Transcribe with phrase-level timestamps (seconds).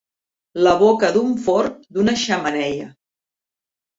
[0.67, 2.87] La boca d'un forn, d'una xemeneia.